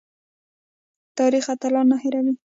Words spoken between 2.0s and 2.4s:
هیروي